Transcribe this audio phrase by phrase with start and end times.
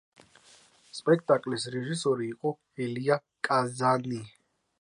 [0.99, 2.57] სპექტაკლის რეჟისორი იყო
[2.87, 4.27] ელია კაზანი.